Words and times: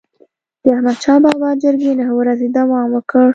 د 0.63 0.65
احمدشاه 0.75 1.19
بابا 1.25 1.49
جرګي 1.63 1.91
نه 2.01 2.07
ورځي 2.19 2.47
دوام 2.57 2.87
وکړ. 2.93 3.27